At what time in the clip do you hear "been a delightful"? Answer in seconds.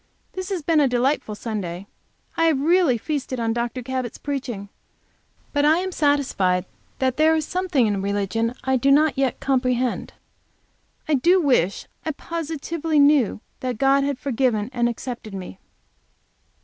0.63-1.35